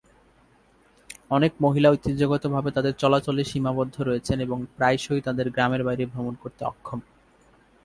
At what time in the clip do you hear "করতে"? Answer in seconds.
6.35-6.61